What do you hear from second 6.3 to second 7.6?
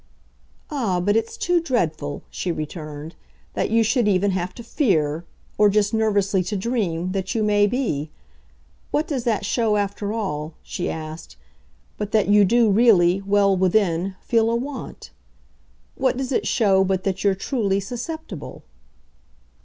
to dream that you